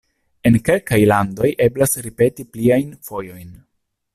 En 0.49 0.55
kelkaj 0.69 0.99
landoj 1.11 1.51
eblas 1.67 1.93
ripeti 2.07 2.47
pliajn 2.57 2.99
fojojn. 3.11 3.57